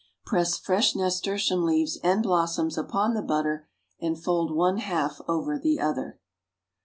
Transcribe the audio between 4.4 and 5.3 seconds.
one half